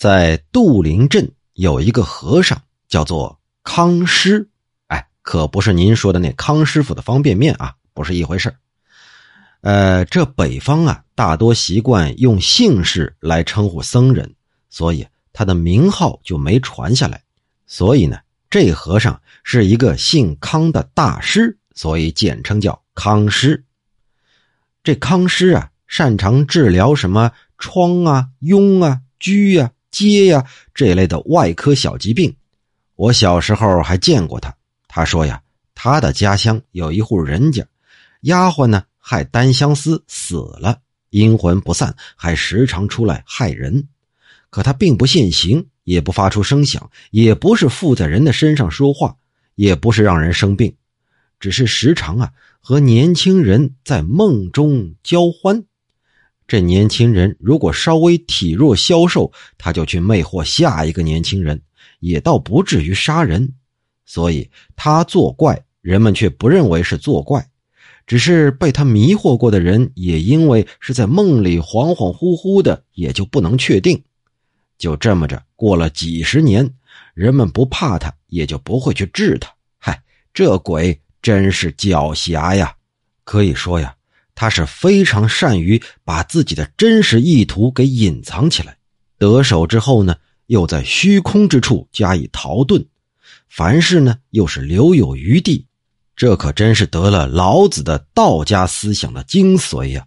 [0.00, 4.48] 在杜陵镇有一个和尚，叫做康师。
[4.86, 8.56] 哎，可不是您说的那康师傅的方便面啊，不是一回事
[9.60, 14.34] 呃，这北方啊，大多习惯用姓氏来称呼僧人，
[14.70, 17.22] 所以他的名号就没传下来。
[17.66, 23.66] 所以呢，这和尚是一个姓康的大师，所以简称叫康师。
[24.82, 32.34] 这康师啊，擅长治疗什么疮啊、痈啊、疽啊、疖呀这类的外科小疾病。
[32.96, 34.54] 我小时候还见过他。
[34.88, 35.42] 他说呀，
[35.74, 37.66] 他的家乡有一户人家，
[38.22, 38.84] 丫鬟呢。
[39.02, 43.88] 害单相思死了，阴魂不散，还时常出来害人。
[44.50, 49.16] 可他并不现形，也不发出声响，也不是附在人的身上说话，
[49.54, 50.76] 也不是让人生病，
[51.40, 55.64] 只是时常啊和年轻人在梦中交欢。
[56.50, 61.62] 这年轻人如果稍微体弱消瘦，他就去魅惑下一个年轻人，
[62.00, 63.54] 也倒不至于杀人。
[64.04, 67.48] 所以他作怪，人们却不认为是作怪。
[68.04, 74.02] 只是被他迷惑过的人，也因为是在梦里恍恍惚惚的，也就不能确定。
[74.76, 76.68] 就这么着过了几十年，
[77.14, 79.48] 人们不怕他，也就不会去治他。
[79.78, 80.02] 嗨，
[80.34, 82.74] 这鬼真是狡黠呀！
[83.22, 83.94] 可以说呀，
[84.40, 88.74] 他是非常善于把自己的真实意图给隐藏起来。
[89.18, 92.86] 得手之后呢，又在虚空之处加以逃遁，
[93.50, 95.66] 凡事呢又是留有余地。
[96.16, 100.06] 这可真是得了老子的道家思想的精髓呀！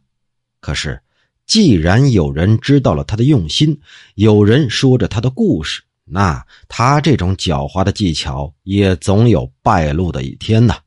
[0.60, 1.00] 可是，
[1.46, 3.80] 既然有人知道了他的用心，
[4.16, 10.80] 有人说着他的故事，那他这种狡猾的技巧也总有败露的一天呐。